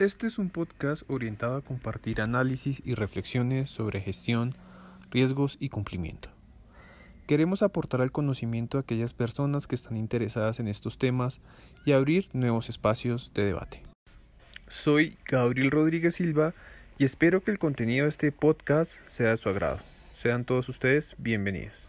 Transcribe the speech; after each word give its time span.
Este 0.00 0.26
es 0.26 0.38
un 0.38 0.50
podcast 0.50 1.04
orientado 1.08 1.56
a 1.56 1.60
compartir 1.60 2.20
análisis 2.20 2.82
y 2.84 2.94
reflexiones 2.94 3.70
sobre 3.70 4.00
gestión, 4.00 4.56
riesgos 5.12 5.56
y 5.60 5.68
cumplimiento. 5.68 6.30
Queremos 7.28 7.62
aportar 7.62 8.00
al 8.00 8.10
conocimiento 8.10 8.76
a 8.76 8.80
aquellas 8.80 9.14
personas 9.14 9.68
que 9.68 9.76
están 9.76 9.96
interesadas 9.96 10.58
en 10.58 10.66
estos 10.66 10.98
temas 10.98 11.40
y 11.84 11.92
abrir 11.92 12.28
nuevos 12.32 12.68
espacios 12.68 13.32
de 13.34 13.44
debate. 13.44 13.84
Soy 14.66 15.16
Gabriel 15.26 15.70
Rodríguez 15.70 16.16
Silva 16.16 16.54
y 16.98 17.04
espero 17.04 17.40
que 17.42 17.52
el 17.52 17.60
contenido 17.60 18.04
de 18.04 18.08
este 18.08 18.32
podcast 18.32 18.94
sea 19.06 19.30
de 19.30 19.36
su 19.36 19.48
agrado. 19.48 19.78
Sean 20.16 20.44
todos 20.44 20.68
ustedes 20.68 21.14
bienvenidos. 21.18 21.87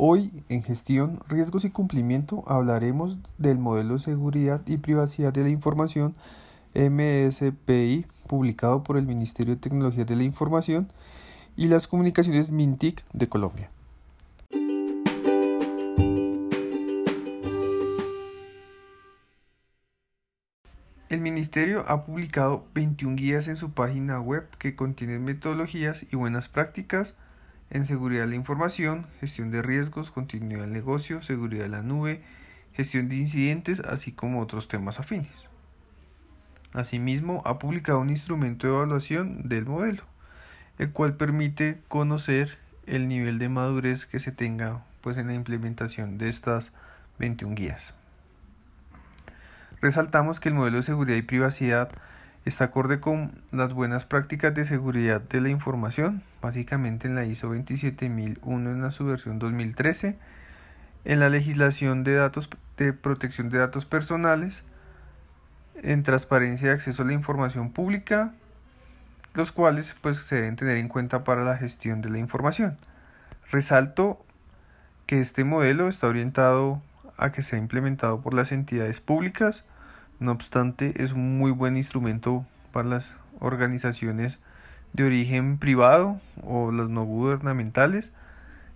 Hoy 0.00 0.44
en 0.48 0.62
gestión, 0.62 1.18
riesgos 1.26 1.64
y 1.64 1.70
cumplimiento 1.70 2.44
hablaremos 2.46 3.18
del 3.36 3.58
modelo 3.58 3.94
de 3.94 3.98
seguridad 3.98 4.62
y 4.68 4.76
privacidad 4.76 5.32
de 5.32 5.42
la 5.42 5.48
información 5.48 6.14
MSPI 6.72 8.06
publicado 8.28 8.84
por 8.84 8.96
el 8.96 9.08
Ministerio 9.08 9.56
de 9.56 9.60
Tecnología 9.60 10.04
de 10.04 10.14
la 10.14 10.22
Información 10.22 10.92
y 11.56 11.66
las 11.66 11.88
comunicaciones 11.88 12.52
MINTIC 12.52 13.04
de 13.12 13.28
Colombia. 13.28 13.72
El 21.08 21.20
Ministerio 21.20 21.84
ha 21.88 22.04
publicado 22.04 22.64
21 22.72 23.16
guías 23.16 23.48
en 23.48 23.56
su 23.56 23.72
página 23.72 24.20
web 24.20 24.46
que 24.60 24.76
contienen 24.76 25.24
metodologías 25.24 26.06
y 26.08 26.14
buenas 26.14 26.48
prácticas 26.48 27.14
en 27.70 27.84
seguridad 27.84 28.22
de 28.22 28.28
la 28.28 28.34
información, 28.36 29.06
gestión 29.20 29.50
de 29.50 29.62
riesgos, 29.62 30.10
continuidad 30.10 30.62
del 30.62 30.72
negocio, 30.72 31.22
seguridad 31.22 31.64
de 31.64 31.68
la 31.70 31.82
nube, 31.82 32.22
gestión 32.72 33.08
de 33.08 33.16
incidentes, 33.16 33.80
así 33.80 34.12
como 34.12 34.40
otros 34.40 34.68
temas 34.68 34.98
afines. 35.00 35.32
Asimismo, 36.72 37.42
ha 37.44 37.58
publicado 37.58 38.00
un 38.00 38.10
instrumento 38.10 38.66
de 38.66 38.74
evaluación 38.74 39.48
del 39.48 39.66
modelo, 39.66 40.02
el 40.78 40.92
cual 40.92 41.16
permite 41.16 41.80
conocer 41.88 42.58
el 42.86 43.08
nivel 43.08 43.38
de 43.38 43.48
madurez 43.48 44.06
que 44.06 44.20
se 44.20 44.32
tenga 44.32 44.84
pues, 45.00 45.16
en 45.16 45.26
la 45.26 45.34
implementación 45.34 46.18
de 46.18 46.28
estas 46.28 46.72
21 47.18 47.54
guías. 47.54 47.94
Resaltamos 49.80 50.40
que 50.40 50.48
el 50.48 50.54
modelo 50.54 50.78
de 50.78 50.82
seguridad 50.82 51.16
y 51.16 51.22
privacidad 51.22 51.90
Está 52.44 52.64
acorde 52.64 53.00
con 53.00 53.32
las 53.52 53.74
buenas 53.74 54.04
prácticas 54.04 54.54
de 54.54 54.64
seguridad 54.64 55.20
de 55.20 55.40
la 55.40 55.50
información, 55.50 56.22
básicamente 56.40 57.06
en 57.06 57.14
la 57.14 57.24
ISO 57.24 57.48
27001 57.48 58.70
en 58.70 58.82
la 58.82 58.90
su 58.90 59.04
versión 59.04 59.38
2013, 59.38 60.16
en 61.04 61.20
la 61.20 61.28
legislación 61.28 62.04
de 62.04 62.14
datos 62.14 62.48
de 62.76 62.92
protección 62.92 63.50
de 63.50 63.58
datos 63.58 63.84
personales, 63.84 64.62
en 65.82 66.02
transparencia 66.02 66.68
de 66.68 66.74
acceso 66.74 67.02
a 67.02 67.06
la 67.06 67.12
información 67.12 67.70
pública, 67.70 68.32
los 69.34 69.52
cuales 69.52 69.94
pues 70.00 70.18
se 70.18 70.36
deben 70.36 70.56
tener 70.56 70.78
en 70.78 70.88
cuenta 70.88 71.24
para 71.24 71.44
la 71.44 71.56
gestión 71.56 72.00
de 72.00 72.10
la 72.10 72.18
información. 72.18 72.78
Resalto 73.50 74.24
que 75.06 75.20
este 75.20 75.44
modelo 75.44 75.88
está 75.88 76.06
orientado 76.06 76.82
a 77.16 77.32
que 77.32 77.42
sea 77.42 77.58
implementado 77.58 78.20
por 78.20 78.34
las 78.34 78.52
entidades 78.52 79.00
públicas, 79.00 79.64
no 80.20 80.32
obstante, 80.32 81.02
es 81.02 81.12
un 81.12 81.38
muy 81.38 81.50
buen 81.50 81.76
instrumento 81.76 82.44
para 82.72 82.88
las 82.88 83.16
organizaciones 83.40 84.38
de 84.92 85.04
origen 85.04 85.58
privado 85.58 86.20
o 86.42 86.72
las 86.72 86.88
no 86.88 87.04
gubernamentales, 87.04 88.10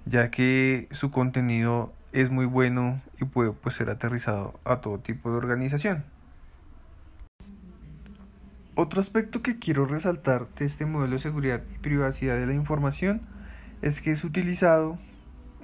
ya 0.06 0.30
que 0.30 0.88
su 0.92 1.10
contenido 1.10 1.92
es 2.12 2.30
muy 2.30 2.46
bueno 2.46 3.00
y 3.20 3.24
puede 3.24 3.52
pues, 3.52 3.74
ser 3.74 3.90
aterrizado 3.90 4.58
a 4.64 4.80
todo 4.80 4.98
tipo 4.98 5.30
de 5.30 5.36
organización. 5.36 6.04
Otro 8.74 9.00
aspecto 9.00 9.42
que 9.42 9.58
quiero 9.58 9.84
resaltar 9.84 10.48
de 10.58 10.64
este 10.64 10.86
modelo 10.86 11.14
de 11.14 11.18
seguridad 11.18 11.62
y 11.74 11.78
privacidad 11.78 12.38
de 12.38 12.46
la 12.46 12.54
información 12.54 13.20
es 13.82 14.00
que 14.00 14.12
es 14.12 14.24
utilizado 14.24 14.98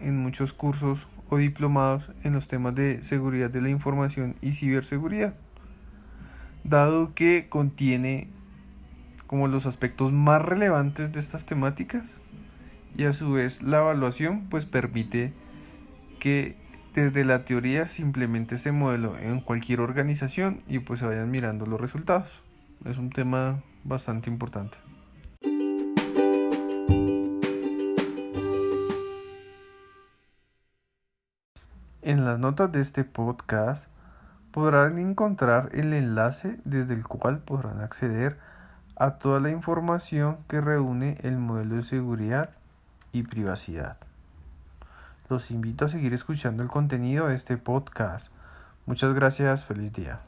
en 0.00 0.18
muchos 0.18 0.52
cursos 0.52 1.06
o 1.30 1.38
diplomados 1.38 2.10
en 2.24 2.32
los 2.34 2.48
temas 2.48 2.74
de 2.74 3.02
seguridad 3.02 3.50
de 3.50 3.60
la 3.60 3.68
información 3.68 4.36
y 4.42 4.52
ciberseguridad 4.52 5.34
dado 6.68 7.14
que 7.14 7.48
contiene 7.48 8.28
como 9.26 9.48
los 9.48 9.66
aspectos 9.66 10.12
más 10.12 10.42
relevantes 10.42 11.12
de 11.12 11.20
estas 11.20 11.44
temáticas 11.44 12.04
y 12.96 13.04
a 13.04 13.12
su 13.12 13.32
vez 13.32 13.62
la 13.62 13.78
evaluación 13.78 14.48
pues 14.48 14.66
permite 14.66 15.32
que 16.18 16.56
desde 16.94 17.24
la 17.24 17.44
teoría 17.44 17.86
se 17.86 18.02
implemente 18.02 18.56
este 18.56 18.72
modelo 18.72 19.16
en 19.18 19.40
cualquier 19.40 19.80
organización 19.80 20.62
y 20.66 20.80
pues 20.80 21.00
se 21.00 21.06
vayan 21.06 21.30
mirando 21.30 21.66
los 21.66 21.80
resultados. 21.80 22.28
Es 22.84 22.98
un 22.98 23.10
tema 23.10 23.62
bastante 23.84 24.30
importante. 24.30 24.78
En 32.02 32.24
las 32.24 32.38
notas 32.38 32.72
de 32.72 32.80
este 32.80 33.04
podcast 33.04 33.90
podrán 34.52 34.98
encontrar 34.98 35.70
el 35.72 35.92
enlace 35.92 36.58
desde 36.64 36.94
el 36.94 37.04
cual 37.06 37.40
podrán 37.40 37.80
acceder 37.80 38.38
a 38.96 39.12
toda 39.12 39.40
la 39.40 39.50
información 39.50 40.38
que 40.48 40.60
reúne 40.60 41.18
el 41.22 41.38
modelo 41.38 41.76
de 41.76 41.82
seguridad 41.84 42.50
y 43.12 43.22
privacidad. 43.22 43.96
Los 45.28 45.50
invito 45.50 45.84
a 45.84 45.88
seguir 45.88 46.14
escuchando 46.14 46.62
el 46.62 46.68
contenido 46.68 47.28
de 47.28 47.36
este 47.36 47.56
podcast. 47.56 48.32
Muchas 48.86 49.14
gracias, 49.14 49.66
feliz 49.66 49.92
día. 49.92 50.20